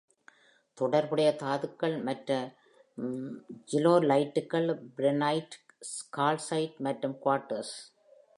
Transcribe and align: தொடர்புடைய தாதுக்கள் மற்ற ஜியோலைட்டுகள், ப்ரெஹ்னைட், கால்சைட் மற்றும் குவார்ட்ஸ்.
தொடர்புடைய 0.77 1.35
தாதுக்கள் 1.35 2.01
மற்ற 2.01 2.29
ஜியோலைட்டுகள், 3.71 4.67
ப்ரெஹ்னைட், 4.97 5.55
கால்சைட் 6.17 6.77
மற்றும் 6.77 7.17
குவார்ட்ஸ். 7.25 7.75